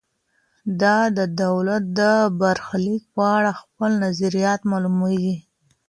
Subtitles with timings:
[0.79, 2.01] ده د دولت د
[2.39, 5.35] برخلیک په اړه خپل نظریات معلوميږي.